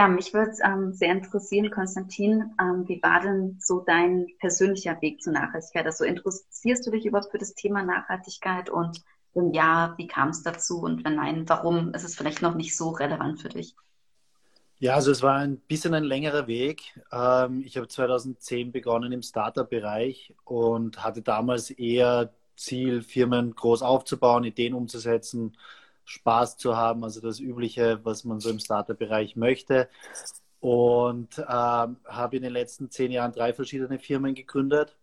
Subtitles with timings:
[0.00, 4.96] Ja, mich würde es ähm, sehr interessieren, Konstantin, ähm, wie war denn so dein persönlicher
[5.02, 5.84] Weg zur Nachhaltigkeit?
[5.84, 9.02] Also interessierst du dich überhaupt für das Thema Nachhaltigkeit und
[9.34, 12.74] wenn ja, wie kam es dazu und wenn nein, warum ist es vielleicht noch nicht
[12.74, 13.76] so relevant für dich?
[14.78, 16.98] Ja, also es war ein bisschen ein längerer Weg.
[17.12, 24.44] Ähm, ich habe 2010 begonnen im Startup-Bereich und hatte damals eher Ziel, Firmen groß aufzubauen,
[24.44, 25.58] Ideen umzusetzen,
[26.10, 29.88] Spaß zu haben, also das Übliche, was man so im Startup-Bereich möchte.
[30.58, 34.96] Und äh, habe in den letzten zehn Jahren drei verschiedene Firmen gegründet.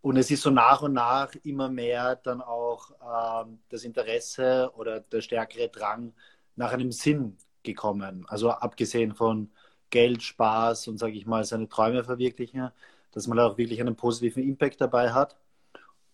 [0.00, 5.00] Und es ist so nach und nach immer mehr dann auch äh, das Interesse oder
[5.00, 6.12] der stärkere Drang
[6.56, 8.24] nach einem Sinn gekommen.
[8.28, 9.50] Also abgesehen von
[9.90, 12.70] Geld, Spaß und, sage ich mal, seine Träume verwirklichen,
[13.10, 15.36] dass man auch wirklich einen positiven Impact dabei hat.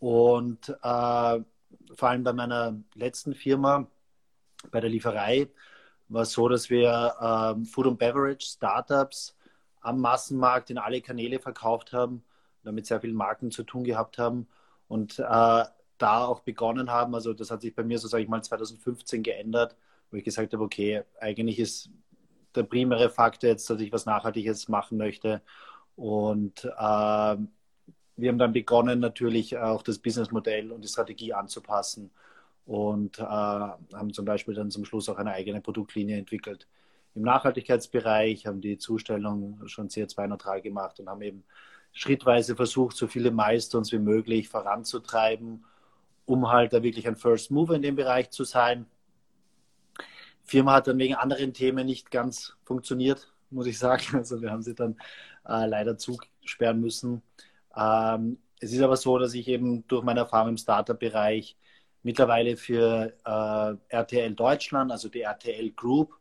[0.00, 1.40] Und äh,
[1.94, 3.86] vor allem bei meiner letzten Firma,
[4.70, 5.48] bei der Lieferei,
[6.08, 9.36] war es so, dass wir äh, Food and Beverage Startups
[9.80, 12.24] am Massenmarkt in alle Kanäle verkauft haben,
[12.64, 14.48] damit sehr viele Marken zu tun gehabt haben
[14.88, 15.22] und äh,
[15.98, 17.14] da auch begonnen haben.
[17.14, 19.76] Also das hat sich bei mir so, sage ich mal, 2015 geändert,
[20.10, 21.90] wo ich gesagt habe, okay, eigentlich ist
[22.54, 25.42] der primäre Faktor jetzt, dass ich was Nachhaltiges machen möchte.
[25.96, 27.36] Und äh,
[28.16, 32.10] wir haben dann begonnen, natürlich auch das Businessmodell und die Strategie anzupassen
[32.68, 36.68] und äh, haben zum Beispiel dann zum Schluss auch eine eigene Produktlinie entwickelt.
[37.14, 41.44] Im Nachhaltigkeitsbereich haben die Zustellung schon CO2-neutral gemacht und haben eben
[41.92, 45.64] schrittweise versucht, so viele Milestones wie möglich voranzutreiben,
[46.26, 48.84] um halt da wirklich ein First Mover in dem Bereich zu sein.
[50.44, 54.04] Die Firma hat dann wegen anderen Themen nicht ganz funktioniert, muss ich sagen.
[54.12, 54.96] Also wir haben sie dann
[55.48, 57.22] äh, leider zusperren müssen.
[57.74, 61.56] Ähm, es ist aber so, dass ich eben durch meine Erfahrung im Startup-Bereich
[62.02, 66.14] mittlerweile für äh, RTL Deutschland, also die RTL Group,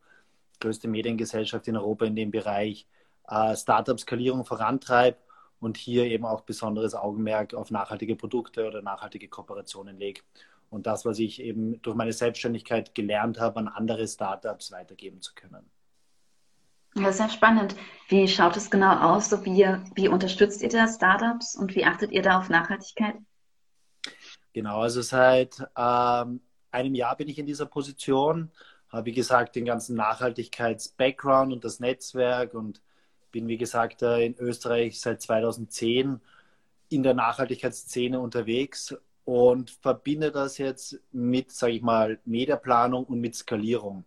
[0.60, 2.88] größte Mediengesellschaft in Europa in dem Bereich,
[3.28, 5.18] äh, Startup-Skalierung vorantreibe
[5.60, 10.22] und hier eben auch besonderes Augenmerk auf nachhaltige Produkte oder nachhaltige Kooperationen lege.
[10.70, 15.34] Und das, was ich eben durch meine Selbstständigkeit gelernt habe, an andere Startups weitergeben zu
[15.34, 15.70] können.
[16.96, 17.76] Ja, sehr spannend.
[18.10, 19.30] Wie schaut es genau aus?
[19.30, 19.66] So wie,
[19.96, 23.16] wie unterstützt ihr da Startups und wie achtet ihr da auf Nachhaltigkeit?
[24.58, 26.42] Genau, also seit ähm,
[26.72, 28.50] einem Jahr bin ich in dieser Position,
[28.90, 32.82] habe wie gesagt den ganzen Nachhaltigkeits-Background und das Netzwerk und
[33.32, 36.20] bin wie gesagt in Österreich seit 2010
[36.90, 38.96] in der Nachhaltigkeitsszene unterwegs
[39.26, 44.06] und verbinde das jetzt mit, sage ich mal, Mediaplanung und mit Skalierung.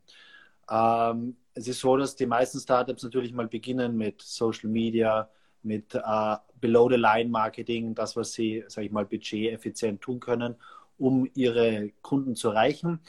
[0.69, 5.31] Ähm, es ist so, dass die meisten Startups natürlich mal beginnen mit Social Media,
[5.63, 10.57] mit äh, Below-the-Line-Marketing, das, was sie, sage ich mal, budgeteffizient tun können,
[10.99, 13.01] um ihre Kunden zu erreichen.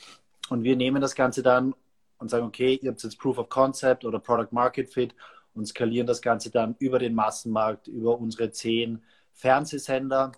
[0.49, 1.75] Und wir nehmen das Ganze dann
[2.17, 5.15] und sagen, okay, ihr habt jetzt Proof of Concept oder Product Market Fit
[5.53, 9.01] und skalieren das Ganze dann über den Massenmarkt, über unsere zehn
[9.33, 10.31] Fernsehsender.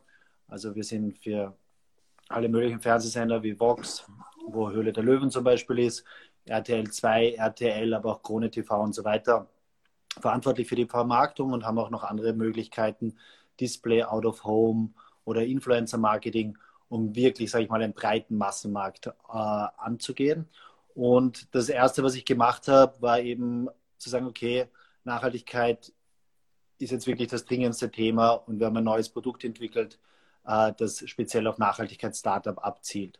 [0.48, 1.56] Also wir sind für
[2.30, 4.06] alle möglichen Fernsehsender wie Vox,
[4.48, 6.04] wo Höhle der Löwen zum Beispiel ist,
[6.46, 9.48] RTL 2, RTL, aber auch Krone TV und so weiter,
[10.20, 13.18] verantwortlich für die Vermarktung und haben auch noch andere Möglichkeiten,
[13.60, 14.90] Display, Out of Home
[15.26, 16.58] oder Influencer Marketing,
[16.90, 20.48] um wirklich, sage ich mal, einen breiten Massenmarkt äh, anzugehen.
[20.96, 24.68] Und das Erste, was ich gemacht habe, war eben zu sagen, okay,
[25.04, 25.92] Nachhaltigkeit
[26.78, 30.00] ist jetzt wirklich das dringendste Thema und wir haben ein neues Produkt entwickelt,
[30.46, 33.20] äh, das speziell auf Nachhaltigkeits-Startup abzielt.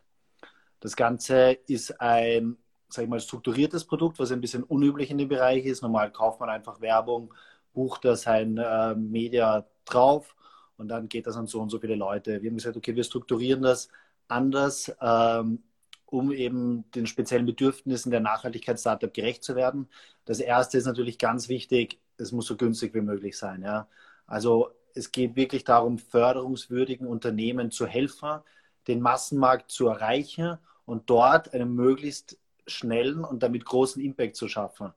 [0.80, 2.58] Das Ganze ist ein
[2.88, 5.82] sag ich mal, strukturiertes Produkt, was ein bisschen unüblich in dem Bereich ist.
[5.82, 7.34] Normal kauft man einfach Werbung,
[7.72, 10.36] bucht da sein äh, Media drauf
[10.76, 12.42] und dann geht das an so und so viele Leute.
[12.42, 13.88] Wir haben gesagt, okay, wir strukturieren das
[14.28, 15.62] anders, ähm,
[16.06, 19.88] um eben den speziellen Bedürfnissen der Nachhaltigkeits-Startup gerecht zu werden.
[20.24, 23.62] Das erste ist natürlich ganz wichtig, es muss so günstig wie möglich sein.
[23.62, 23.88] Ja?
[24.26, 28.40] Also es geht wirklich darum, förderungswürdigen Unternehmen zu helfen,
[28.86, 34.92] den Massenmarkt zu erreichen und dort einen möglichst schnellen und damit großen Impact zu schaffen.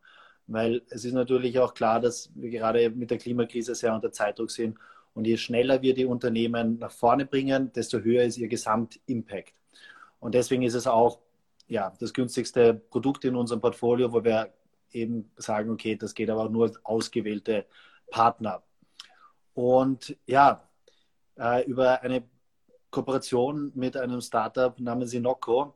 [0.48, 4.52] Weil es ist natürlich auch klar, dass wir gerade mit der Klimakrise sehr unter Zeitdruck
[4.52, 4.78] sind.
[5.14, 9.54] Und je schneller wir die Unternehmen nach vorne bringen, desto höher ist ihr Gesamtimpact.
[10.20, 11.20] Und deswegen ist es auch
[11.68, 14.54] ja, das günstigste Produkt in unserem Portfolio, wo wir
[14.92, 17.66] eben sagen, okay, das geht aber nur ausgewählte
[18.10, 18.64] Partner.
[19.54, 20.64] Und ja,
[21.38, 22.24] äh, über eine
[22.90, 25.76] Kooperation mit einem Startup namens Inocco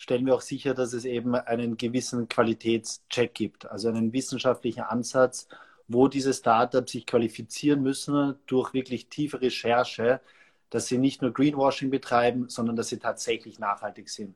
[0.00, 5.46] stellen wir auch sicher, dass es eben einen gewissen Qualitätscheck gibt, also einen wissenschaftlichen Ansatz,
[5.88, 10.20] wo diese Startups sich qualifizieren müssen durch wirklich tiefe Recherche,
[10.70, 14.34] dass sie nicht nur Greenwashing betreiben, sondern dass sie tatsächlich nachhaltig sind.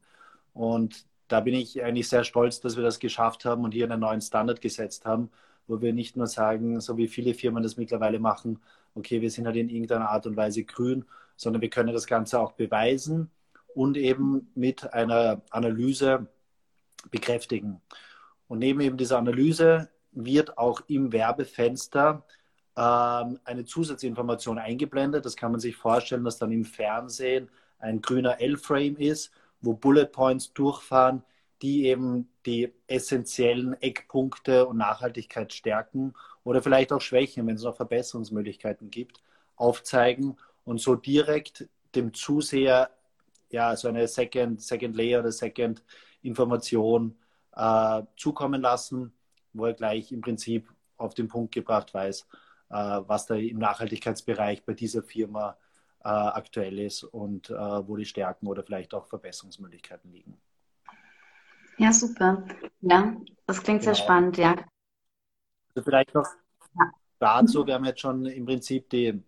[0.52, 4.00] Und da bin ich eigentlich sehr stolz, dass wir das geschafft haben und hier einen
[4.00, 5.31] neuen Standard gesetzt haben,
[5.66, 8.61] wo wir nicht nur sagen, so wie viele Firmen das mittlerweile machen,
[8.94, 11.06] okay, wir sind halt in irgendeiner Art und Weise grün,
[11.37, 13.31] sondern wir können das Ganze auch beweisen
[13.75, 16.29] und eben mit einer Analyse
[17.11, 17.81] bekräftigen.
[18.49, 22.25] Und neben eben dieser Analyse wird auch im Werbefenster
[22.76, 25.25] ähm, eine Zusatzinformation eingeblendet.
[25.25, 27.49] Das kann man sich vorstellen, dass dann im Fernsehen
[27.79, 29.31] ein grüner L-Frame ist,
[29.61, 31.23] wo Bullet Points durchfahren,
[31.62, 37.76] die eben die essentiellen Eckpunkte und Nachhaltigkeit stärken oder vielleicht auch schwächen, wenn es noch
[37.76, 39.23] Verbesserungsmöglichkeiten gibt,
[39.56, 42.91] aufzeigen und so direkt dem Zuseher
[43.55, 45.83] ja so eine Second, Second Layer oder Second
[46.23, 47.17] Information
[47.56, 49.12] äh, zukommen lassen,
[49.53, 52.27] wo er gleich im Prinzip auf den Punkt gebracht weiß,
[52.71, 55.56] äh, was da im Nachhaltigkeitsbereich bei dieser Firma
[56.05, 60.37] äh, aktuell ist und äh, wo die Stärken oder vielleicht auch Verbesserungsmöglichkeiten liegen.
[61.79, 62.45] Ja, super.
[62.83, 63.17] Ja,
[63.47, 63.95] das klingt genau.
[63.95, 64.55] sehr spannend, ja.
[65.75, 66.27] Also vielleicht noch
[66.79, 66.91] ja.
[67.19, 69.23] dazu, wir haben jetzt schon im Prinzip die,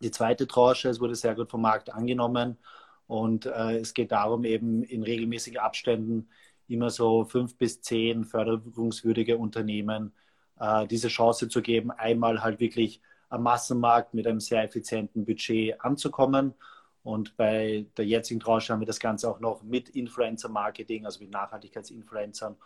[0.00, 2.58] die zweite Tranche, es wurde sehr gut vom Markt angenommen
[3.06, 6.28] und äh, es geht darum, eben in regelmäßigen Abständen
[6.68, 10.12] immer so fünf bis zehn förderungswürdige Unternehmen
[10.58, 15.80] äh, diese Chance zu geben, einmal halt wirklich am Massenmarkt mit einem sehr effizienten Budget
[15.80, 16.54] anzukommen.
[17.02, 21.30] Und bei der jetzigen Tranche haben wir das Ganze auch noch mit Influencer-Marketing, also mit
[21.30, 22.56] Nachhaltigkeitsinfluencern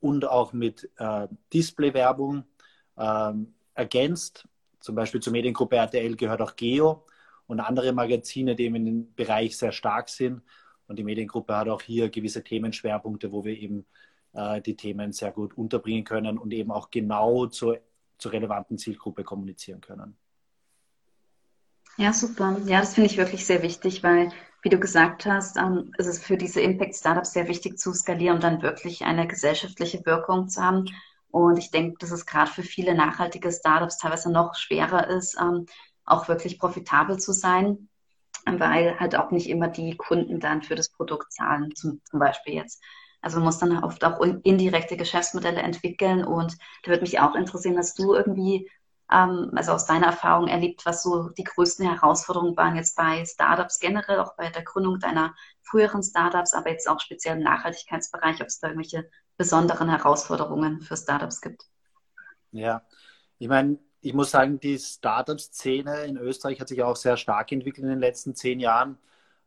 [0.00, 2.44] und auch mit äh, Display-Werbung
[2.98, 4.48] ähm, ergänzt.
[4.80, 7.04] Zum Beispiel zur Mediengruppe RTL gehört auch Geo
[7.46, 10.42] und andere Magazine, die in dem Bereich sehr stark sind.
[10.86, 13.86] Und die Mediengruppe hat auch hier gewisse Themenschwerpunkte, wo wir eben
[14.32, 17.78] äh, die Themen sehr gut unterbringen können und eben auch genau zur,
[18.18, 20.16] zur relevanten Zielgruppe kommunizieren können.
[21.96, 22.56] Ja, super.
[22.66, 24.30] Ja, das finde ich wirklich sehr wichtig, weil,
[24.62, 28.42] wie du gesagt hast, ähm, ist es für diese Impact-Startups sehr wichtig zu skalieren und
[28.42, 30.86] dann wirklich eine gesellschaftliche Wirkung zu haben.
[31.30, 35.66] Und ich denke, dass es gerade für viele nachhaltige Startups teilweise noch schwerer ist, ähm,
[36.04, 37.88] auch wirklich profitabel zu sein,
[38.46, 42.54] weil halt auch nicht immer die Kunden dann für das Produkt zahlen, zum, zum Beispiel
[42.54, 42.82] jetzt.
[43.20, 47.74] Also man muss dann oft auch indirekte Geschäftsmodelle entwickeln und da würde mich auch interessieren,
[47.74, 48.70] dass du irgendwie,
[49.10, 53.78] ähm, also aus deiner Erfahrung erlebt, was so die größten Herausforderungen waren jetzt bei Startups
[53.78, 58.48] generell, auch bei der Gründung deiner früheren Startups, aber jetzt auch speziell im Nachhaltigkeitsbereich, ob
[58.48, 59.08] es da irgendwelche
[59.38, 61.64] besonderen Herausforderungen für Startups gibt.
[62.52, 62.82] Ja,
[63.38, 67.84] ich meine, ich muss sagen, die Startup-Szene in Österreich hat sich auch sehr stark entwickelt
[67.84, 68.98] in den letzten zehn Jahren.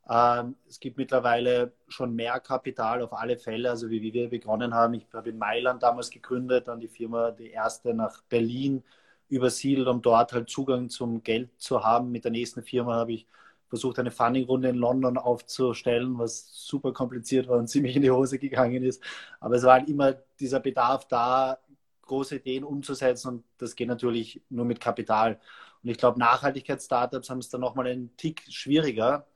[0.09, 4.95] Ähm, es gibt mittlerweile schon mehr Kapital auf alle Fälle, also wie, wir begonnen haben.
[4.95, 8.83] Ich habe in Mailand damals gegründet, dann die Firma, die erste nach Berlin
[9.29, 12.11] übersiedelt, um dort halt Zugang zum Geld zu haben.
[12.11, 13.27] Mit der nächsten Firma habe ich
[13.69, 18.39] versucht, eine Funding-Runde in London aufzustellen, was super kompliziert war und ziemlich in die Hose
[18.39, 19.03] gegangen ist.
[19.39, 21.59] Aber es war halt immer dieser Bedarf da,
[22.07, 25.39] große Ideen umzusetzen und das geht natürlich nur mit Kapital.
[25.83, 29.27] Und ich glaube, Nachhaltigkeitsstartups haben es dann nochmal einen Tick schwieriger,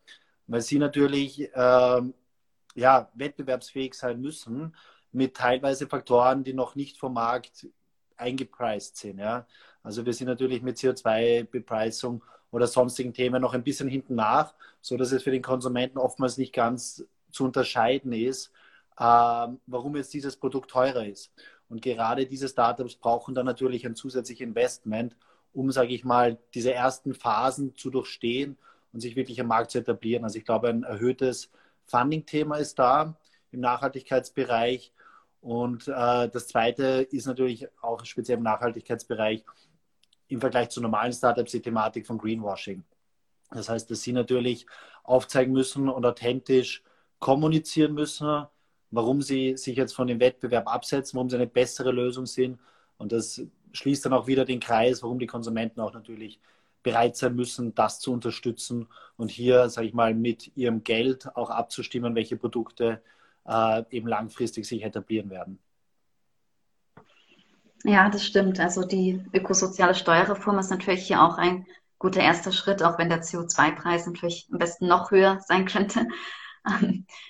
[0.47, 2.13] weil sie natürlich ähm,
[2.75, 4.75] ja, wettbewerbsfähig sein müssen
[5.11, 7.67] mit teilweise Faktoren, die noch nicht vom Markt
[8.17, 9.19] eingepreist sind.
[9.19, 9.45] Ja?
[9.83, 15.11] Also wir sind natürlich mit CO2-Bepreisung oder sonstigen Themen noch ein bisschen hinten nach, sodass
[15.11, 18.51] es für den Konsumenten oftmals nicht ganz zu unterscheiden ist,
[18.99, 21.33] ähm, warum jetzt dieses Produkt teurer ist.
[21.71, 25.15] Und gerade diese Startups brauchen dann natürlich ein zusätzliches Investment,
[25.53, 28.57] um, sage ich mal, diese ersten Phasen zu durchstehen
[28.91, 30.25] und sich wirklich am Markt zu etablieren.
[30.25, 31.49] Also ich glaube, ein erhöhtes
[31.85, 33.17] Funding-Thema ist da
[33.51, 34.91] im Nachhaltigkeitsbereich.
[35.39, 39.45] Und äh, das Zweite ist natürlich auch speziell im Nachhaltigkeitsbereich
[40.27, 42.83] im Vergleich zu normalen Startups die Thematik von Greenwashing.
[43.49, 44.65] Das heißt, dass sie natürlich
[45.03, 46.83] aufzeigen müssen und authentisch
[47.19, 48.45] kommunizieren müssen,
[48.91, 52.59] warum sie sich jetzt von dem Wettbewerb absetzen, warum sie eine bessere Lösung sind.
[52.97, 53.41] Und das
[53.73, 56.39] schließt dann auch wieder den Kreis, warum die Konsumenten auch natürlich
[56.83, 61.49] bereit sein müssen, das zu unterstützen und hier, sage ich mal, mit ihrem Geld auch
[61.49, 63.01] abzustimmen, welche Produkte
[63.47, 65.59] äh, eben langfristig sich etablieren werden.
[67.83, 68.59] Ja, das stimmt.
[68.59, 71.65] Also die ökosoziale Steuerreform ist natürlich hier auch ein
[71.97, 76.07] guter erster Schritt, auch wenn der CO2-Preis natürlich am besten noch höher sein könnte.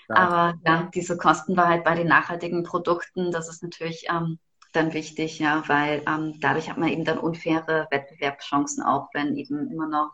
[0.09, 4.39] Aber ja, diese Kostenwahrheit bei den nachhaltigen Produkten, das ist natürlich ähm,
[4.73, 9.71] dann wichtig, ja, weil ähm, dadurch hat man eben dann unfaire Wettbewerbschancen auch, wenn eben
[9.71, 10.11] immer noch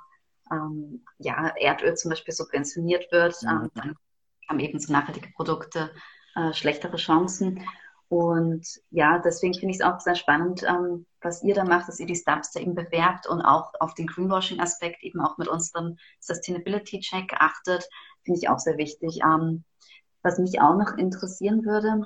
[0.52, 3.50] ähm, ja, Erdöl zum Beispiel subventioniert wird, mhm.
[3.50, 3.96] ähm, dann
[4.50, 5.92] haben eben so nachhaltige Produkte
[6.36, 7.64] äh, schlechtere Chancen.
[8.10, 12.00] Und ja, deswegen finde ich es auch sehr spannend, ähm, was ihr da macht, dass
[12.00, 15.98] ihr die Stubs da eben bewerbt und auch auf den Greenwashing-Aspekt eben auch mit unserem
[16.22, 17.90] Sustainability-Check achtet,
[18.28, 19.22] finde ich auch sehr wichtig.
[19.24, 19.64] Ähm,
[20.22, 22.06] Was mich auch noch interessieren würde,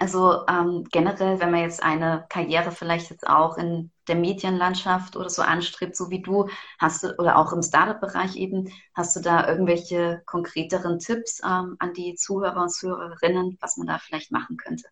[0.00, 5.28] also ähm, generell, wenn man jetzt eine Karriere vielleicht jetzt auch in der Medienlandschaft oder
[5.28, 9.46] so anstrebt, so wie du, hast du, oder auch im Startup-Bereich eben, hast du da
[9.46, 14.84] irgendwelche konkreteren Tipps ähm, an die Zuhörer und Zuhörerinnen, was man da vielleicht machen könnte?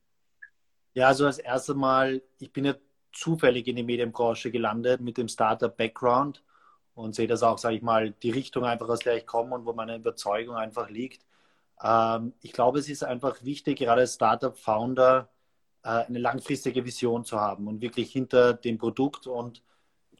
[0.93, 2.75] Ja, also als erstes Mal, ich bin ja
[3.13, 6.43] zufällig in die Medienbranche gelandet mit dem Startup-Background
[6.95, 9.67] und sehe das auch, sage ich mal, die Richtung einfach, aus der ich komme und
[9.67, 11.25] wo meine Überzeugung einfach liegt.
[11.83, 15.29] Ähm, ich glaube, es ist einfach wichtig, gerade als Startup-Founder
[15.85, 19.63] äh, eine langfristige Vision zu haben und wirklich hinter dem Produkt und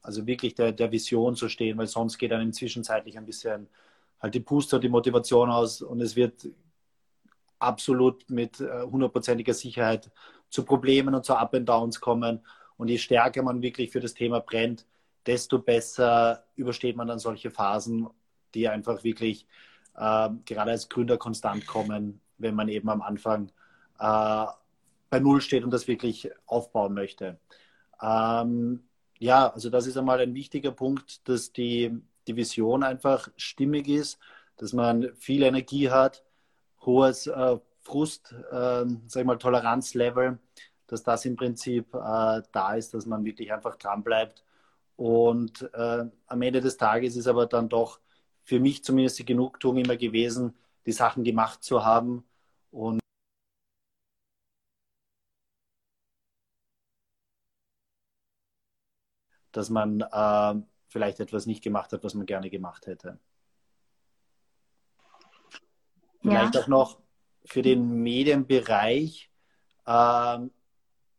[0.03, 3.69] also wirklich der, der Vision zu stehen, weil sonst geht einem zwischenzeitlich ein bisschen
[4.19, 6.47] halt die Puste und die Motivation aus und es wird
[7.59, 10.11] absolut mit äh, hundertprozentiger Sicherheit
[10.49, 12.45] zu Problemen und zu Up and Downs kommen.
[12.77, 14.85] Und je stärker man wirklich für das Thema brennt,
[15.25, 18.07] desto besser übersteht man dann solche Phasen,
[18.53, 19.47] die einfach wirklich
[19.95, 23.51] äh, gerade als Gründer konstant kommen, wenn man eben am Anfang
[23.99, 24.45] äh,
[25.09, 27.39] bei Null steht und das wirklich aufbauen möchte.
[28.01, 28.83] Ähm,
[29.19, 34.19] ja, also das ist einmal ein wichtiger Punkt, dass die, die Vision einfach stimmig ist,
[34.57, 36.23] dass man viel Energie hat,
[36.81, 40.39] hohes äh, Frust, äh, sag mal, Toleranzlevel,
[40.87, 44.43] dass das im Prinzip äh, da ist, dass man wirklich einfach dran bleibt.
[45.01, 47.99] Und äh, am Ende des Tages ist aber dann doch
[48.43, 50.55] für mich zumindest die Genugtuung immer gewesen,
[50.85, 52.23] die Sachen gemacht zu haben
[52.69, 52.99] und
[59.51, 63.17] dass man äh, vielleicht etwas nicht gemacht hat, was man gerne gemacht hätte.
[66.21, 66.61] Vielleicht ja.
[66.61, 66.99] auch noch
[67.45, 69.31] für den Medienbereich.
[69.87, 70.39] Äh,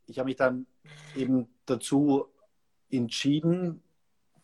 [0.06, 0.68] ich habe mich dann
[1.16, 2.31] eben dazu
[2.92, 3.82] entschieden,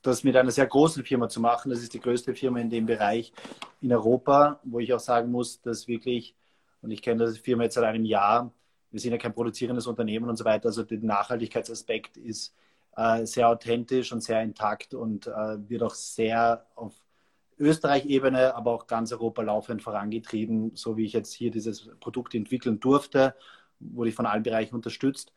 [0.02, 1.70] das mit einer sehr großen Firma zu machen.
[1.70, 3.32] Das ist die größte Firma in dem Bereich
[3.80, 6.34] in Europa, wo ich auch sagen muss, dass wirklich,
[6.82, 8.52] und ich kenne die Firma jetzt seit einem Jahr,
[8.90, 12.54] wir sind ja kein produzierendes Unternehmen und so weiter, also der Nachhaltigkeitsaspekt ist
[12.96, 16.94] äh, sehr authentisch und sehr intakt und äh, wird auch sehr auf
[17.58, 22.80] Österreich-Ebene, aber auch ganz Europa laufend vorangetrieben, so wie ich jetzt hier dieses Produkt entwickeln
[22.80, 23.34] durfte,
[23.80, 25.32] wurde ich von allen Bereichen unterstützt.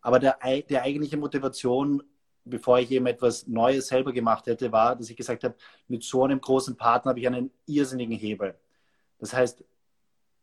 [0.00, 2.02] Aber der, der eigentliche Motivation
[2.46, 5.54] bevor ich eben etwas Neues selber gemacht hätte, war, dass ich gesagt habe,
[5.88, 8.54] mit so einem großen Partner habe ich einen irrsinnigen Hebel.
[9.18, 9.64] Das heißt,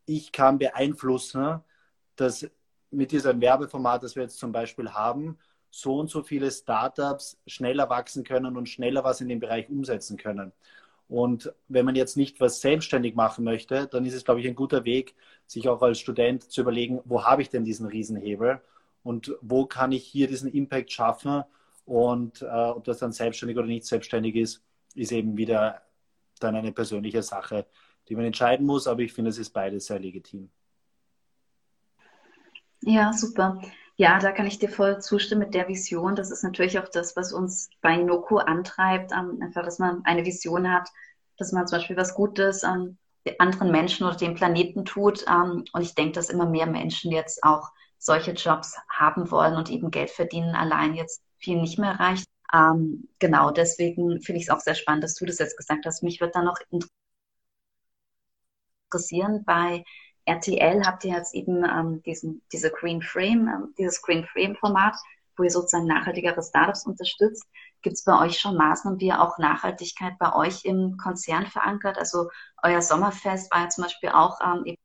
[0.06, 1.62] ich kann beeinflussen,
[2.16, 2.48] dass
[2.92, 5.38] mit diesem Werbeformat, das wir jetzt zum Beispiel haben,
[5.72, 10.18] so und so viele Startups schneller wachsen können und schneller was in dem Bereich umsetzen
[10.18, 10.52] können.
[11.08, 14.56] Und wenn man jetzt nicht was selbstständig machen möchte, dann ist es, glaube ich, ein
[14.56, 15.16] guter Weg,
[15.48, 18.62] sich auch als Student zu überlegen, wo habe ich denn diesen Riesenhebel
[19.04, 21.44] und wo kann ich hier diesen Impact schaffen
[21.86, 24.64] und äh, ob das dann selbstständig oder nicht selbstständig ist,
[24.96, 25.82] ist eben wieder
[26.40, 27.66] dann eine persönliche Sache,
[28.08, 28.88] die man entscheiden muss.
[28.88, 30.50] Aber ich finde, es ist beides sehr legitim.
[32.82, 33.62] Ja, super.
[33.96, 36.16] Ja, da kann ich dir voll zustimmen mit der Vision.
[36.16, 40.26] Das ist natürlich auch das, was uns bei Noco antreibt, ähm, einfach, dass man eine
[40.26, 40.90] Vision hat,
[41.38, 42.98] dass man zum Beispiel was Gutes an
[43.38, 45.26] anderen Menschen oder dem Planeten tut.
[45.30, 49.70] Ähm, und ich denke, dass immer mehr Menschen jetzt auch solche Jobs haben wollen und
[49.70, 52.26] eben Geld verdienen allein jetzt viel nicht mehr reicht.
[52.54, 56.04] Ähm, genau, deswegen finde ich es auch sehr spannend, dass du das jetzt gesagt hast.
[56.04, 56.58] Mich würde da noch
[58.92, 59.84] interessieren, bei
[60.26, 64.96] RTL habt ihr jetzt eben ähm, diesen, diese Green Frame, ähm, dieses Green Frame Format,
[65.36, 67.44] wo ihr sozusagen nachhaltigere Startups unterstützt.
[67.82, 71.98] Gibt es bei euch schon Maßnahmen, wie ihr auch Nachhaltigkeit bei euch im Konzern verankert?
[71.98, 72.30] Also
[72.62, 74.78] euer Sommerfest war ja zum Beispiel auch ähm, eben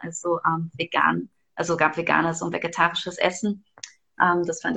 [0.00, 3.64] also ähm, vegan, also gab veganes und vegetarisches Essen.
[4.20, 4.76] Ähm, das fand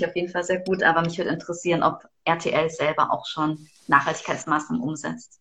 [0.00, 3.68] ich auf jeden Fall sehr gut, aber mich würde interessieren, ob RTL selber auch schon
[3.86, 5.40] Nachhaltigkeitsmaßnahmen umsetzt.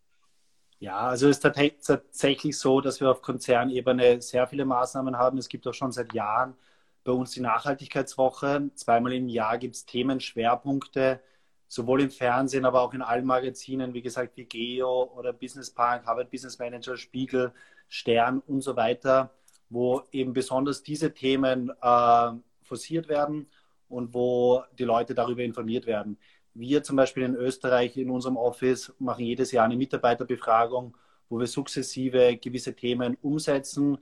[0.79, 5.37] Ja, also es ist tatsächlich so, dass wir auf Konzernebene sehr viele Maßnahmen haben.
[5.37, 6.55] Es gibt auch schon seit Jahren
[7.03, 8.69] bei uns die Nachhaltigkeitswoche.
[8.75, 11.19] Zweimal im Jahr gibt es Themenschwerpunkte,
[11.67, 16.05] sowohl im Fernsehen, aber auch in allen Magazinen, wie gesagt, wie Geo oder Business Park,
[16.05, 17.51] Harvard Business Manager, Spiegel,
[17.89, 19.31] Stern und so weiter,
[19.69, 22.31] wo eben besonders diese Themen äh,
[22.63, 23.47] forciert werden
[23.89, 26.17] und wo die Leute darüber informiert werden.
[26.53, 30.95] Wir zum Beispiel in Österreich in unserem Office machen jedes Jahr eine Mitarbeiterbefragung,
[31.29, 33.97] wo wir sukzessive gewisse Themen umsetzen.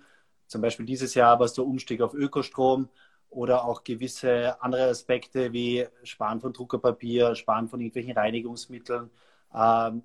[0.48, 2.90] Zum Beispiel dieses Jahr war es der Umstieg auf Ökostrom
[3.30, 9.10] oder auch gewisse andere Aspekte wie Sparen von Druckerpapier, Sparen von irgendwelchen Reinigungsmitteln.
[9.54, 10.04] Ähm,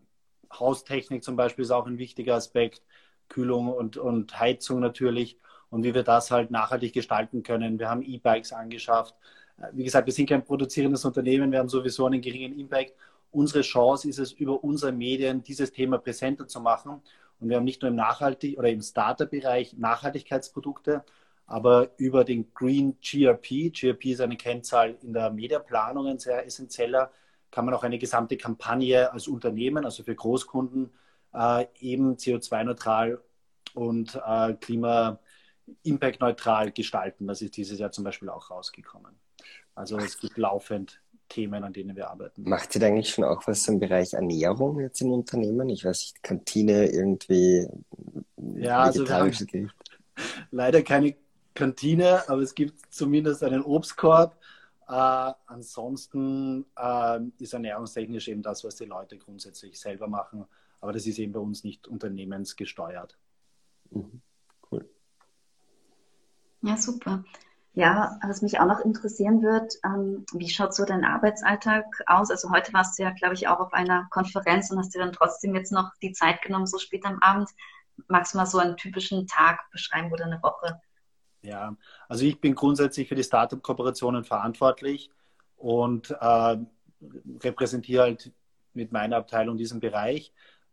[0.53, 2.83] Haustechnik zum Beispiel ist auch ein wichtiger Aspekt,
[3.29, 5.39] Kühlung und, und Heizung natürlich
[5.71, 7.79] und wie wir das halt nachhaltig gestalten können.
[7.79, 9.15] Wir haben E-Bikes angeschafft.
[9.73, 12.95] Wie gesagt, wir sind kein produzierendes Unternehmen, wir haben sowieso einen geringen Impact.
[13.31, 17.01] Unsere Chance ist es, über unsere Medien dieses Thema präsenter zu machen.
[17.41, 21.05] Und wir haben nicht nur im Nachhaltig oder im Starter-Bereich Nachhaltigkeitsprodukte,
[21.47, 27.11] aber über den Green GRP, GRP ist eine Kennzahl in der Mediaplanung ein sehr essentieller,
[27.51, 30.91] kann man auch eine gesamte Kampagne als Unternehmen, also für Großkunden,
[31.35, 33.21] äh, eben CO2-neutral
[33.75, 37.27] und äh, klima-impact-neutral gestalten.
[37.27, 39.22] Das ist dieses Jahr zum Beispiel auch rausgekommen.
[39.75, 42.43] Also es gibt laufend Themen, an denen wir arbeiten.
[42.43, 45.69] Macht ihr da eigentlich schon auch was im Bereich Ernährung jetzt im Unternehmen?
[45.71, 47.67] Ich weiß nicht, Kantine irgendwie.
[48.57, 49.71] Ja, also wir haben
[50.51, 51.17] leider keine
[51.55, 54.37] Kantine, aber es gibt zumindest einen Obstkorb.
[54.89, 60.45] Äh, ansonsten äh, ist ernährungstechnisch eben das, was die Leute grundsätzlich selber machen.
[60.81, 63.17] Aber das ist eben bei uns nicht unternehmensgesteuert.
[63.91, 64.21] Mhm.
[64.71, 64.89] Cool.
[66.63, 67.25] Ja, super.
[67.75, 72.31] Ja, was mich auch noch interessieren wird, ähm, wie schaut so dein Arbeitsalltag aus?
[72.31, 75.13] Also heute warst du ja, glaube ich, auch auf einer Konferenz und hast dir dann
[75.13, 77.49] trotzdem jetzt noch die Zeit genommen, so spät am Abend.
[78.09, 80.81] Magst du mal so einen typischen Tag beschreiben oder eine Woche?
[81.41, 81.75] Ja,
[82.09, 85.11] also ich bin grundsätzlich für die Startup-Kooperationen verantwortlich
[85.57, 86.57] und äh,
[87.43, 88.33] repräsentiere halt
[88.75, 90.33] mit meiner Abteilung diesen Bereich.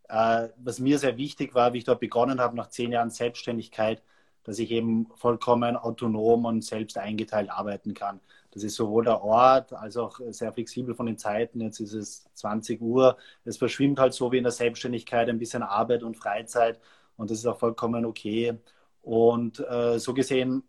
[0.09, 4.03] Äh, was mir sehr wichtig war, wie ich dort begonnen habe, nach zehn Jahren Selbstständigkeit,
[4.49, 8.19] dass ich eben vollkommen autonom und selbst eingeteilt arbeiten kann.
[8.49, 11.61] Das ist sowohl der Ort als auch sehr flexibel von den Zeiten.
[11.61, 13.15] Jetzt ist es 20 Uhr.
[13.45, 16.79] Es verschwimmt halt so wie in der Selbstständigkeit ein bisschen Arbeit und Freizeit
[17.15, 18.57] und das ist auch vollkommen okay.
[19.03, 20.63] Und äh, so gesehen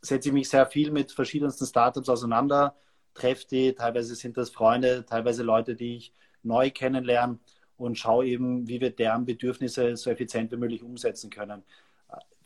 [0.00, 2.76] setze ich mich sehr viel mit verschiedensten Startups auseinander,
[3.14, 6.14] treffe die, teilweise sind das Freunde, teilweise Leute, die ich
[6.44, 7.40] neu kennenlerne
[7.76, 11.64] und schaue eben, wie wir deren Bedürfnisse so effizient wie möglich umsetzen können.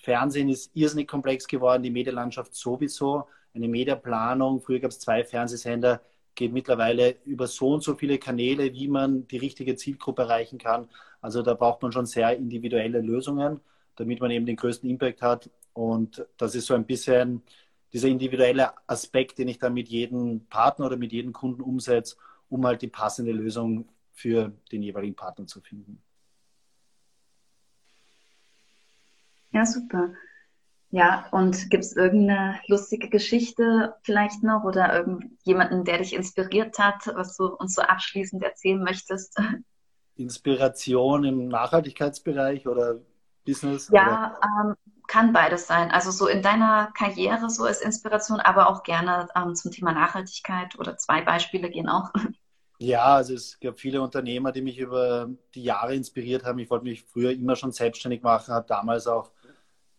[0.05, 3.27] Fernsehen ist irrsinnig komplex geworden, die Medienlandschaft sowieso.
[3.55, 6.03] Eine Mediaplanung, früher gab es zwei Fernsehsender,
[6.35, 10.89] geht mittlerweile über so und so viele Kanäle, wie man die richtige Zielgruppe erreichen kann.
[11.23, 13.61] Also da braucht man schon sehr individuelle Lösungen,
[13.97, 15.51] damit man eben den größten Impact hat.
[15.73, 17.43] Und das ist so ein bisschen
[17.93, 22.17] dieser individuelle Aspekt, den ich dann mit jedem Partner oder mit jedem Kunden umsetze,
[22.51, 26.03] um halt die passende Lösung für den jeweiligen Partner zu finden.
[29.65, 30.11] Ja, super.
[30.91, 37.07] Ja, und gibt es irgendeine lustige Geschichte vielleicht noch oder irgendjemanden, der dich inspiriert hat,
[37.15, 39.37] was du uns so abschließend erzählen möchtest?
[40.17, 43.01] Inspiration im Nachhaltigkeitsbereich oder
[43.45, 43.89] Business?
[43.93, 44.75] Ja, ähm,
[45.09, 45.91] kann beides sein.
[45.91, 50.79] Also so in deiner Karriere so als Inspiration, aber auch gerne ähm, zum Thema Nachhaltigkeit
[50.79, 52.13] oder zwei Beispiele gehen auch.
[52.81, 56.59] Ja, also es gab viele Unternehmer, die mich über die Jahre inspiriert haben.
[56.59, 59.31] Ich wollte mich früher immer schon selbstständig machen, habe damals auch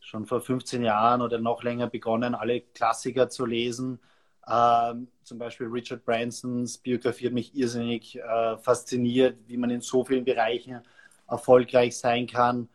[0.06, 4.00] schon vor 15 Jahren oder noch länger begonnen, alle Klassiker zu lesen.
[4.48, 10.06] Ähm, zum Beispiel Richard Bransons Biografie hat mich irrsinnig äh, fasziniert, wie man in so
[10.06, 10.82] vielen Bereichen
[11.28, 12.70] erfolgreich sein kann.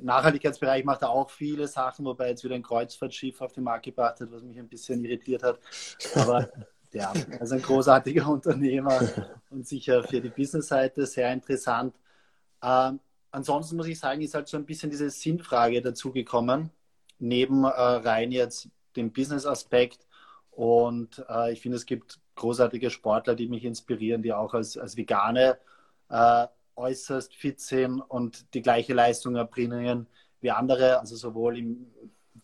[0.00, 4.20] Nachhaltigkeitsbereich macht er auch viele Sachen, wobei jetzt wieder ein Kreuzfahrtschiff auf den Markt gebracht
[4.20, 5.60] hat, was mich ein bisschen irritiert hat.
[6.14, 6.48] Aber
[6.92, 8.98] ja, er ist ein großartiger Unternehmer
[9.50, 11.94] und sicher für die Business-Seite sehr interessant.
[12.62, 13.00] Ähm,
[13.32, 16.70] ansonsten muss ich sagen, ist halt so ein bisschen diese Sinnfrage dazugekommen,
[17.18, 20.06] neben äh, rein jetzt dem Business-Aspekt.
[20.50, 24.96] Und äh, ich finde, es gibt großartige Sportler, die mich inspirieren, die auch als, als
[24.96, 25.58] Vegane
[26.10, 30.06] äh, äußerst fit sind und die gleiche Leistung erbringen
[30.40, 31.86] wie andere, also sowohl im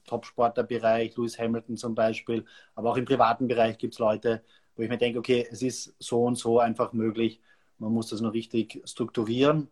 [0.06, 4.42] Top-Sportler-Bereich, Lewis Hamilton zum Beispiel, aber auch im privaten Bereich gibt es Leute,
[4.76, 7.40] wo ich mir denke, okay, es ist so und so einfach möglich.
[7.78, 9.68] Man muss das nur richtig strukturieren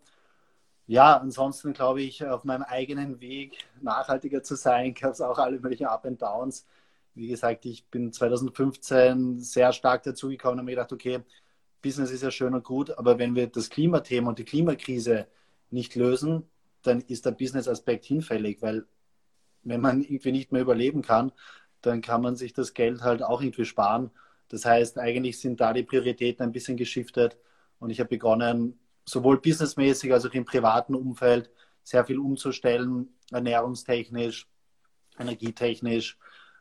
[0.87, 5.59] ja, ansonsten glaube ich, auf meinem eigenen Weg nachhaltiger zu sein, gab es auch alle
[5.61, 6.67] möglichen Up and Downs.
[7.15, 11.21] Wie gesagt, ich bin 2015 sehr stark dazugekommen und habe mir gedacht, okay,
[11.83, 15.27] Business ist ja schön und gut, aber wenn wir das Klimathema und die Klimakrise
[15.71, 16.45] nicht lösen,
[16.83, 18.87] dann ist der Business-Aspekt hinfällig, weil
[19.63, 21.33] wenn man irgendwie nicht mehr überleben kann,
[21.83, 24.11] dann kann man sich das Geld halt auch irgendwie sparen.
[24.49, 27.37] Das heißt, eigentlich sind da die Prioritäten ein bisschen geschiftet
[27.79, 31.51] und ich habe begonnen, sowohl businessmäßig als auch im privaten Umfeld
[31.83, 34.49] sehr viel umzustellen, ernährungstechnisch,
[35.19, 36.19] energietechnisch.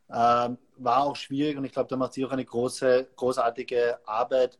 [0.08, 4.60] Äh, war auch schwierig und ich glaube, da macht sie auch eine große, großartige Arbeit,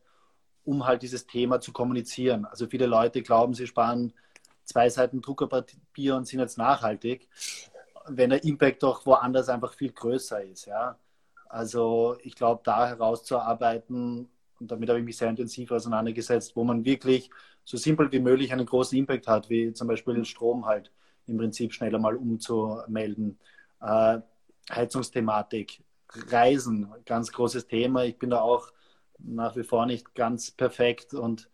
[0.64, 2.44] um halt dieses Thema zu kommunizieren.
[2.46, 4.12] Also viele Leute glauben, sie sparen
[4.64, 7.28] zwei Seiten Druckerpapier und sind jetzt nachhaltig,
[8.08, 10.66] wenn der Impact doch woanders einfach viel größer ist.
[10.66, 10.98] Ja?
[11.48, 16.84] Also ich glaube, da herauszuarbeiten, und damit habe ich mich sehr intensiv auseinandergesetzt, wo man
[16.84, 17.30] wirklich
[17.66, 20.92] so simpel wie möglich einen großen Impact hat, wie zum Beispiel Strom halt
[21.26, 23.38] im Prinzip schneller mal umzumelden.
[23.82, 24.20] Äh,
[24.70, 25.82] Heizungsthematik,
[26.28, 28.04] Reisen, ganz großes Thema.
[28.04, 28.72] Ich bin da auch
[29.18, 31.50] nach wie vor nicht ganz perfekt und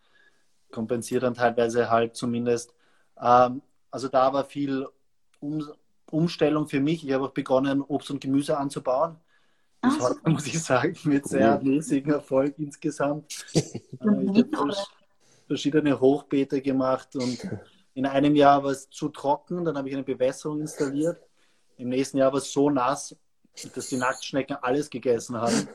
[0.71, 2.75] kompensiere dann teilweise halt zumindest.
[3.19, 4.87] Ähm, also da war viel
[5.39, 5.63] um,
[6.11, 7.05] Umstellung für mich.
[7.05, 9.17] Ich habe auch begonnen, Obst und Gemüse anzubauen.
[9.81, 13.45] Bis heute muss ich sagen, mit sehr mäßigem Erfolg insgesamt.
[14.03, 14.75] Äh, ich habe
[15.47, 17.39] verschiedene Hochbeete gemacht und
[17.93, 21.21] in einem Jahr war es zu trocken, dann habe ich eine Bewässerung installiert.
[21.77, 23.15] Im nächsten Jahr war es so nass,
[23.75, 25.67] dass die Nacktschnecken alles gegessen haben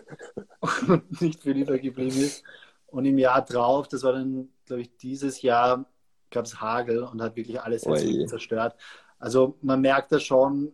[0.89, 2.43] und nicht viel übergeblieben ist.
[2.87, 5.85] Und im Jahr drauf, das war dann, glaube ich, dieses Jahr,
[6.31, 7.83] gab es Hagel und hat wirklich alles
[8.27, 8.75] zerstört.
[9.19, 10.73] Also man merkt da schon,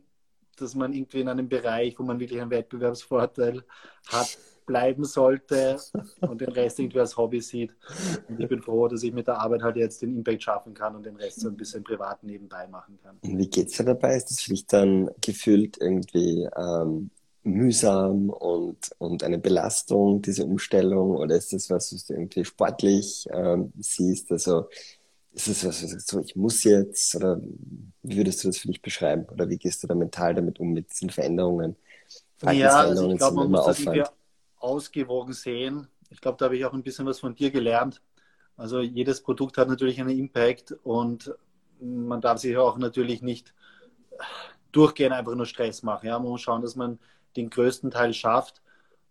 [0.57, 3.65] dass man irgendwie in einem Bereich, wo man wirklich einen Wettbewerbsvorteil
[4.07, 5.79] hat, bleiben sollte
[6.21, 7.73] und den Rest irgendwie als Hobby sieht.
[8.29, 10.97] Und ich bin froh, dass ich mit der Arbeit halt jetzt den Impact schaffen kann
[10.97, 13.17] und den Rest so ein bisschen privat nebenbei machen kann.
[13.23, 14.17] Und wie geht es dir dabei?
[14.17, 17.11] Ist das für dich dann gefühlt irgendwie ähm,
[17.43, 21.17] mühsam und, und eine Belastung, diese Umstellung?
[21.17, 24.33] Oder ist das was, was du irgendwie sportlich ähm, siehst?
[24.33, 24.69] Also
[25.35, 27.15] ist es was, was du sagst, so, ich muss jetzt?
[27.17, 27.41] Oder
[28.03, 29.27] wie würdest du das für dich beschreiben?
[29.33, 31.77] Oder wie gehst du da mental damit um, mit diesen Veränderungen?
[32.53, 34.03] Ja, also ich glaube, man muss das irgendwie
[34.65, 35.89] ausgewogen sehen.
[36.11, 38.01] Ich glaube, da habe ich auch ein bisschen was von dir gelernt.
[38.57, 41.35] Also jedes Produkt hat natürlich einen Impact und
[41.81, 43.55] man darf sich auch natürlich nicht
[44.73, 46.07] durchgehend einfach nur Stress machen.
[46.07, 46.19] Ja?
[46.19, 46.99] Man muss schauen, dass man
[47.37, 48.63] den größten Teil schafft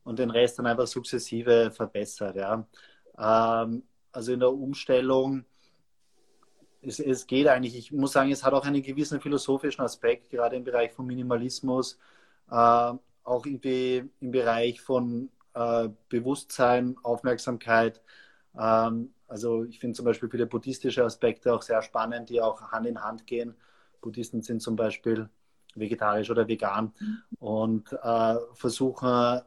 [0.03, 2.35] und den Rest dann einfach sukzessive verbessert.
[2.35, 2.65] Ja?
[3.17, 5.45] Ähm, also in der Umstellung,
[6.81, 10.55] es, es, geht eigentlich, ich muss sagen, es hat auch einen gewissen philosophischen Aspekt, gerade
[10.55, 11.97] im Bereich von Minimalismus,
[12.49, 18.01] äh, auch irgendwie im Bereich von äh, Bewusstsein, Aufmerksamkeit.
[18.57, 22.85] Ähm, also ich finde zum Beispiel viele buddhistische Aspekte auch sehr spannend, die auch Hand
[22.85, 23.55] in Hand gehen.
[24.01, 25.29] Buddhisten sind zum Beispiel
[25.75, 26.93] vegetarisch oder vegan
[27.39, 29.41] und äh, versuchen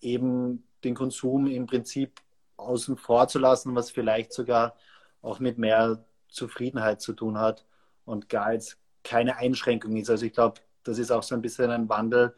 [0.00, 2.20] eben den Konsum im Prinzip
[2.56, 4.76] außen vor zu lassen, was vielleicht sogar
[5.22, 7.66] auch mit mehr Zufriedenheit zu tun hat
[8.04, 10.10] und gar jetzt keine Einschränkung ist.
[10.10, 12.34] Also ich glaube, das ist auch so ein bisschen ein Wandel,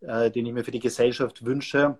[0.00, 1.98] äh, den ich mir für die Gesellschaft wünsche,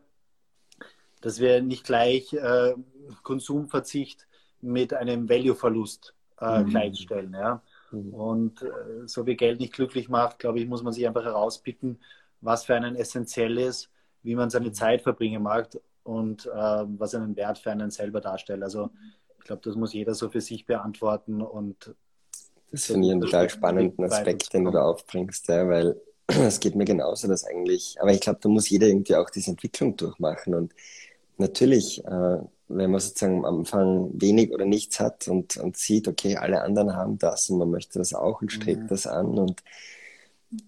[1.23, 2.75] dass wir nicht gleich äh,
[3.23, 4.27] Konsumverzicht
[4.61, 6.69] mit einem Value-Verlust äh, mhm.
[6.69, 7.33] gleichstellen.
[7.33, 7.63] Ja?
[7.91, 8.15] Mhm.
[8.15, 11.99] Und äh, so wie Geld nicht glücklich macht, glaube ich, muss man sich einfach herauspicken,
[12.41, 13.91] was für einen essentiell ist,
[14.23, 15.69] wie man seine Zeit verbringen mag
[16.03, 18.63] und äh, was einen Wert für einen selber darstellt.
[18.63, 18.91] Also
[19.39, 21.95] ich glaube, das muss jeder so für sich beantworten und
[22.71, 26.75] das finde ich einen total spannenden Aspekt, den du da aufbringst, ja, weil es geht
[26.75, 30.55] mir genauso, dass eigentlich, aber ich glaube, da muss jeder irgendwie auch diese Entwicklung durchmachen
[30.55, 30.73] und
[31.38, 36.37] natürlich, äh, wenn man sozusagen am Anfang wenig oder nichts hat und, und sieht, okay,
[36.37, 38.88] alle anderen haben das und man möchte das auch und strebt mhm.
[38.88, 39.62] das an und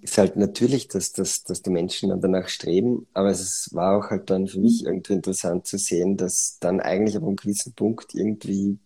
[0.00, 4.10] ist halt natürlich, dass, dass, dass die Menschen dann danach streben, aber es war auch
[4.10, 8.14] halt dann für mich irgendwie interessant zu sehen, dass dann eigentlich ab einem gewissen Punkt
[8.14, 8.78] irgendwie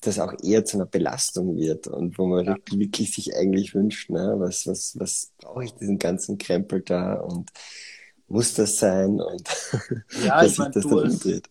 [0.00, 2.56] das auch eher zu einer Belastung wird und wo man ja.
[2.72, 7.50] wirklich sich eigentlich wünscht, ne, was, was, was brauche ich diesen ganzen Krempel da und
[8.30, 9.48] muss das sein und
[10.24, 11.42] ja, ich meine, du als,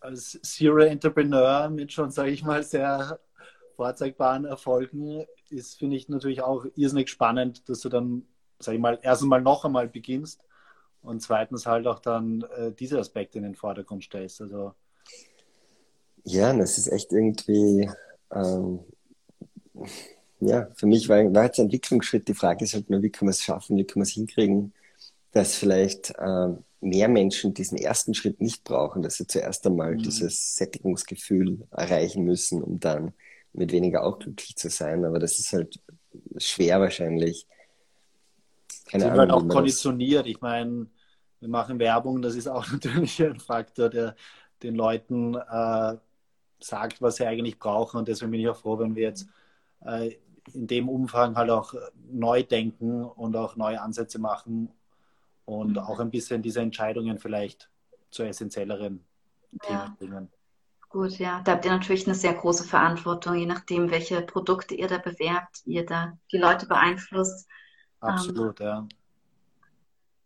[0.00, 3.20] als Serial Entrepreneur mit schon, sage ich mal, sehr
[3.76, 8.22] vorzeigbaren Erfolgen ist, finde ich natürlich auch irrsinnig spannend, dass du dann,
[8.58, 10.40] sage ich mal, erst einmal noch einmal beginnst
[11.02, 14.40] und zweitens halt auch dann äh, diese Aspekte in den Vordergrund stellst.
[14.40, 14.72] Also
[16.24, 17.90] ja, das ist echt irgendwie
[18.32, 18.80] ähm,
[20.40, 22.28] ja, für mich war, war jetzt ein Entwicklungsschritt.
[22.28, 24.72] Die Frage ist halt nur, wie kann man es schaffen, wie kann man es hinkriegen,
[25.34, 26.48] dass vielleicht äh,
[26.80, 29.98] mehr Menschen diesen ersten Schritt nicht brauchen, dass sie zuerst einmal mhm.
[29.98, 33.12] dieses Sättigungsgefühl erreichen müssen, um dann
[33.52, 35.04] mit weniger auch glücklich zu sein.
[35.04, 35.80] Aber das ist halt
[36.38, 37.46] schwer wahrscheinlich.
[38.86, 40.26] Keine Ahnung, halt auch konditioniert.
[40.26, 40.86] Ich meine,
[41.40, 44.14] wir machen Werbung, das ist auch natürlich ein Faktor, der
[44.62, 45.96] den Leuten äh,
[46.60, 47.98] sagt, was sie eigentlich brauchen.
[47.98, 49.26] Und deswegen bin ich auch froh, wenn wir jetzt
[49.84, 50.14] äh,
[50.52, 51.74] in dem Umfang halt auch
[52.10, 54.70] neu denken und auch neue Ansätze machen,
[55.44, 55.78] und mhm.
[55.78, 57.70] auch ein bisschen diese Entscheidungen vielleicht
[58.10, 59.04] zu essentielleren
[59.68, 59.68] ja.
[59.68, 60.32] Themen bringen.
[60.88, 64.86] Gut, ja, da habt ihr natürlich eine sehr große Verantwortung, je nachdem, welche Produkte ihr
[64.86, 67.48] da bewerbt, ihr da die Leute beeinflusst.
[67.98, 68.88] Absolut, ähm, ja.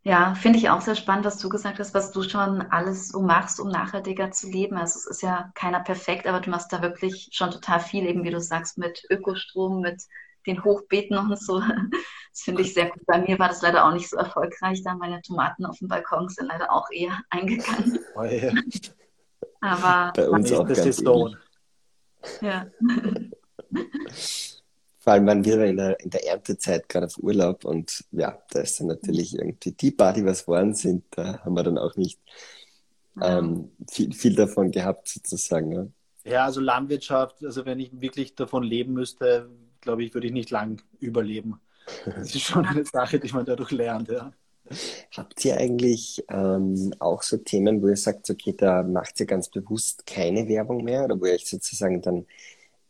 [0.04, 3.20] Ja, finde ich auch sehr spannend, was du gesagt hast, was du schon alles so
[3.20, 4.76] machst, um nachhaltiger zu leben.
[4.76, 8.24] Also es ist ja keiner perfekt, aber du machst da wirklich schon total viel, eben
[8.24, 10.02] wie du sagst, mit Ökostrom, mit
[10.46, 11.62] den Hochbeeten und so.
[12.31, 13.05] Das finde ich sehr gut.
[13.05, 16.29] Bei mir war das leider auch nicht so erfolgreich, da meine Tomaten auf dem Balkon
[16.29, 17.98] sind leider auch eher eingegangen.
[18.14, 18.53] Oh ja.
[19.61, 21.37] Aber bei uns auch das ist ähnlich.
[22.40, 22.66] Ja.
[24.98, 28.61] Vor allem waren wir in der, in der Erntezeit gerade auf Urlaub und ja, da
[28.61, 32.20] ist dann natürlich irgendwie die Party, was worden sind, da haben wir dann auch nicht
[33.20, 35.72] ähm, viel, viel davon gehabt sozusagen.
[35.72, 35.87] Ja.
[36.31, 39.48] ja, also Landwirtschaft, also wenn ich wirklich davon leben müsste,
[39.88, 41.61] glaube ich, würde ich nicht lang überleben.
[42.05, 44.31] Das ist schon eine Sache, die man dadurch lernt, ja.
[45.16, 49.48] Habt ihr eigentlich ähm, auch so Themen, wo ihr sagt, okay, da macht ihr ganz
[49.48, 52.27] bewusst keine Werbung mehr oder wo ihr euch sozusagen dann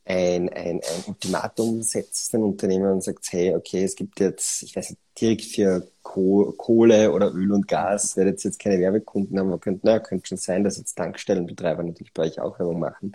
[0.05, 4.75] ein, ein, ein Ultimatum setzt den Unternehmen und sagt, hey, okay, es gibt jetzt, ich
[4.75, 9.51] weiß nicht, direkt für Kohle oder Öl und Gas, werdet ihr jetzt keine Werbekunden haben,
[9.51, 13.13] man könnte, na, könnte schon sein, dass jetzt Tankstellenbetreiber natürlich bei euch auch Werbung machen.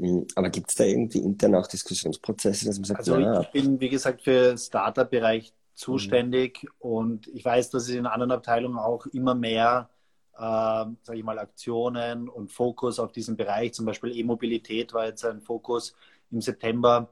[0.00, 3.50] Hm, aber gibt es da irgendwie intern auch Diskussionsprozesse, dass man sagt, also na, ich
[3.50, 6.68] bin, wie gesagt, für Startup-Bereich zuständig mhm.
[6.78, 9.90] und ich weiß, dass es in anderen Abteilungen auch immer mehr
[10.40, 13.74] äh, sage ich mal, Aktionen und Fokus auf diesen Bereich.
[13.74, 15.94] Zum Beispiel E-Mobilität war jetzt ein Fokus
[16.30, 17.10] im September,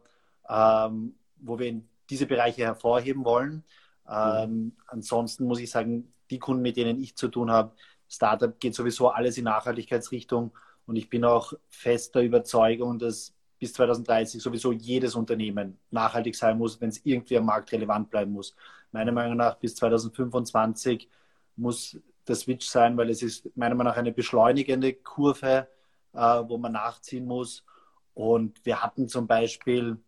[0.49, 3.65] ähm, wo wir in diese Bereiche hervorheben wollen.
[4.11, 4.73] Ähm, mhm.
[4.87, 7.73] Ansonsten muss ich sagen, die Kunden, mit denen ich zu tun habe,
[8.09, 10.53] Startup geht sowieso alles in Nachhaltigkeitsrichtung
[10.89, 16.81] und ich bin auch fester Überzeugung, dass bis 2030 sowieso jedes Unternehmen nachhaltig sein muss,
[16.81, 18.57] wenn es irgendwie am Markt relevant bleiben muss.
[18.91, 21.11] Meiner Meinung nach bis 2025
[21.57, 25.69] muss der Switch sein, weil es ist meiner Meinung nach eine beschleunigende Kurve,
[26.15, 27.67] äh, wo man nachziehen muss.
[28.15, 29.99] Und wir hatten zum Beispiel,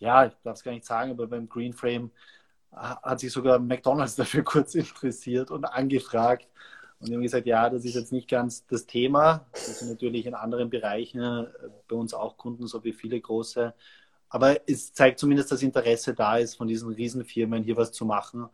[0.00, 2.10] ja, ich darf es gar nicht sagen, aber beim Green Frame
[2.72, 6.48] äh, hat sich sogar McDonald's dafür kurz interessiert und angefragt.
[7.00, 9.46] Und die haben gesagt, ja, das ist jetzt nicht ganz das Thema.
[9.52, 11.46] Das sind natürlich in anderen Bereichen äh,
[11.88, 13.74] bei uns auch Kunden, so wie viele große.
[14.28, 18.48] Aber es zeigt zumindest, dass Interesse da ist, von diesen Riesenfirmen hier was zu machen.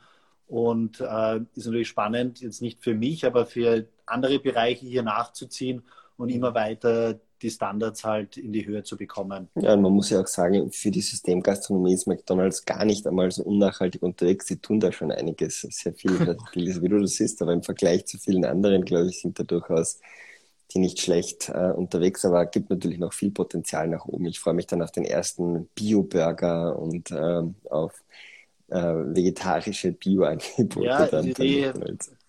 [0.47, 5.83] Und äh, ist natürlich spannend, jetzt nicht für mich, aber für andere Bereiche hier nachzuziehen
[6.17, 9.49] und immer weiter die Standards halt in die Höhe zu bekommen.
[9.57, 13.31] Ja, und man muss ja auch sagen, für die Systemgastronomie ist McDonalds gar nicht einmal
[13.31, 14.46] so unnachhaltig unterwegs.
[14.46, 18.18] Sie tun da schon einiges, sehr viel, wie du das siehst, aber im Vergleich zu
[18.18, 20.01] vielen anderen, glaube ich, sind da durchaus
[20.75, 24.27] die nicht schlecht äh, unterwegs, aber gibt natürlich noch viel Potenzial nach oben.
[24.27, 28.03] Ich freue mich dann auf den ersten Bio-Burger und äh, auf
[28.68, 30.87] äh, vegetarische Bio-Angebote.
[30.87, 31.70] Ja, dann, die,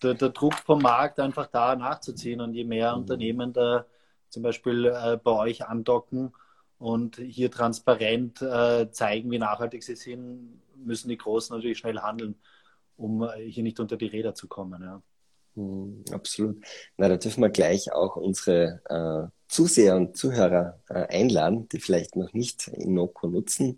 [0.04, 3.02] der, der, Druck vom Markt einfach da nachzuziehen und je mehr mhm.
[3.02, 3.86] Unternehmen da
[4.30, 6.34] zum Beispiel äh, bei euch andocken
[6.78, 12.36] und hier transparent äh, zeigen, wie nachhaltig sie sind, müssen die Großen natürlich schnell handeln,
[12.98, 14.82] um äh, hier nicht unter die Räder zu kommen.
[14.82, 15.02] Ja.
[15.56, 16.64] Mhm, absolut.
[16.98, 22.16] Na, da dürfen wir gleich auch unsere äh, Zuseher und Zuhörer äh, einladen, die vielleicht
[22.16, 23.76] noch nicht Inoko nutzen.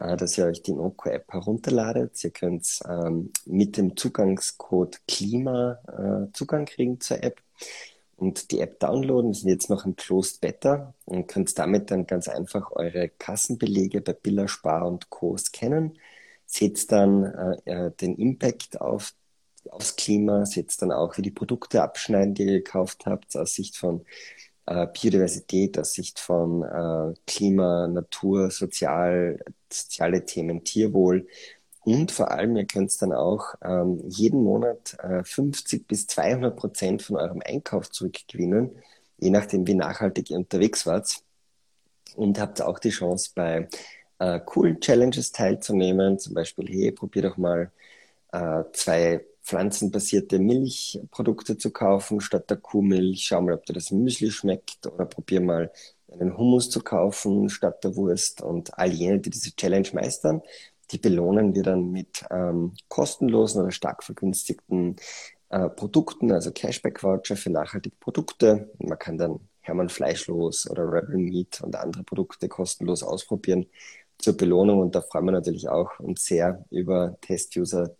[0.00, 2.24] Äh, dass ihr euch die Noco-App herunterladet.
[2.24, 7.42] Ihr könnt ähm, mit dem Zugangscode Klima äh, Zugang kriegen zur App
[8.20, 9.32] und die App downloaden.
[9.34, 14.12] Sind jetzt noch im Closed Beta und könnt damit dann ganz einfach eure Kassenbelege bei
[14.12, 15.36] Billa, Spar und Co.
[15.36, 15.98] scannen.
[16.46, 17.24] Seht dann
[17.64, 19.14] äh, äh, den Impact auf,
[19.70, 23.76] aufs Klima, seht dann auch, wie die Produkte abschneiden, die ihr gekauft habt, aus Sicht
[23.76, 24.04] von
[24.66, 31.26] äh, Biodiversität, aus Sicht von äh, Klima, Natur, Sozial, soziale Themen, Tierwohl.
[31.82, 37.02] Und vor allem, ihr könnt dann auch ähm, jeden Monat äh, 50 bis 200 Prozent
[37.02, 38.76] von eurem Einkauf zurückgewinnen,
[39.18, 41.22] je nachdem, wie nachhaltig ihr unterwegs wart.
[42.16, 43.68] Und habt auch die Chance, bei
[44.18, 46.18] äh, coolen Challenges teilzunehmen.
[46.18, 47.72] Zum Beispiel, hey, probier doch mal
[48.32, 53.26] äh, zwei pflanzenbasierte Milchprodukte zu kaufen statt der Kuhmilch.
[53.26, 55.72] Schau mal, ob dir das Müsli schmeckt oder probier mal
[56.12, 58.42] einen Hummus zu kaufen statt der Wurst.
[58.42, 60.42] Und all jene, die diese Challenge meistern,
[60.90, 64.96] die belohnen wir dann mit ähm, kostenlosen oder stark vergünstigten
[65.50, 68.70] äh, Produkten, also Cashback-Voucher für nachhaltige Produkte.
[68.78, 73.66] Man kann dann Hermann Fleischlos oder Rebel Meat und andere Produkte kostenlos ausprobieren
[74.18, 74.80] zur Belohnung.
[74.80, 77.96] Und da freuen wir natürlich auch uns sehr über Test-User,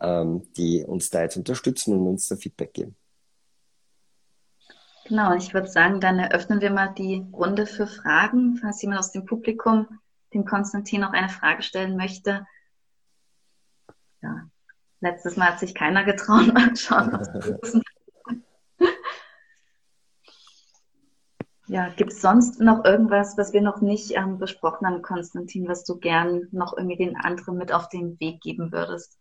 [0.00, 2.96] ähm, die uns da jetzt unterstützen und uns da Feedback geben.
[5.06, 8.56] Genau, ich würde sagen, dann eröffnen wir mal die Runde für Fragen.
[8.56, 9.86] Falls jemand aus dem Publikum
[10.34, 12.46] dem Konstantin noch eine Frage stellen möchte.
[14.20, 14.48] Ja,
[15.00, 16.48] letztes Mal hat sich keiner getraut.
[21.66, 25.84] ja, gibt es sonst noch irgendwas, was wir noch nicht ähm, besprochen haben, Konstantin, was
[25.84, 29.18] du gern noch irgendwie den anderen mit auf den Weg geben würdest?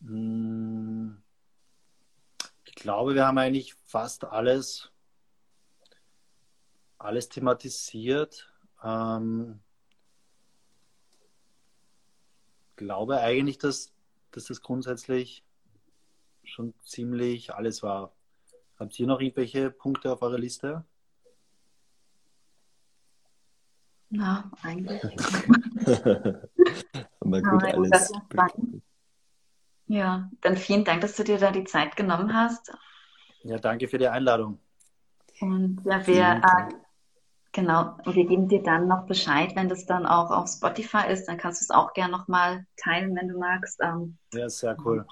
[0.00, 1.22] Hm.
[2.64, 4.92] Ich glaube, wir haben eigentlich fast alles,
[6.98, 8.52] alles thematisiert.
[8.82, 9.60] Ähm,
[12.86, 13.92] glaube eigentlich, dass,
[14.30, 15.42] dass das grundsätzlich
[16.44, 18.12] schon ziemlich alles war.
[18.78, 20.84] Habt ihr noch irgendwelche Punkte auf eurer Liste?
[24.08, 25.02] Na, eigentlich.
[27.20, 28.82] Gut alles bekommen.
[29.88, 32.72] Ja, dann vielen Dank, dass du dir da die Zeit genommen hast.
[33.42, 34.60] Ja, danke für die Einladung.
[35.40, 36.72] Und ja, wir äh,
[37.56, 41.26] Genau, und wir geben dir dann noch Bescheid, wenn das dann auch auf Spotify ist.
[41.26, 43.80] Dann kannst du es auch gerne nochmal teilen, wenn du magst.
[43.82, 45.06] Ähm, ja, sehr cool.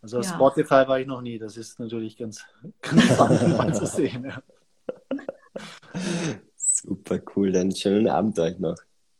[0.00, 0.34] Also auf ja.
[0.34, 1.40] Spotify war ich noch nie.
[1.40, 2.44] Das ist natürlich ganz,
[2.82, 4.26] ganz spannend mal zu sehen.
[4.26, 4.40] Ja.
[6.56, 7.50] Super cool.
[7.50, 8.76] Dann schönen Abend euch noch.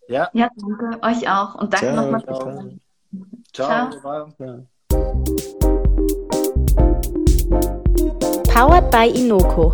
[0.07, 0.31] Ja.
[0.35, 1.57] Ja, danke euch auch.
[1.57, 2.23] Und danke nochmal.
[2.23, 3.91] Ciao.
[3.91, 3.91] Ciao.
[3.91, 4.31] Ciao.
[4.37, 4.69] Ciao.
[8.55, 9.73] Powered by Inoko.